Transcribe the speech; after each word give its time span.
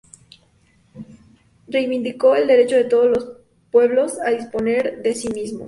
Reivindicó 1.67 2.35
el 2.35 2.47
derecho 2.47 2.75
de 2.75 2.85
todos 2.85 3.05
los 3.11 3.37
pueblos 3.69 4.17
a 4.25 4.31
disponer 4.31 5.03
de 5.03 5.13
sí 5.13 5.29
mismos. 5.29 5.59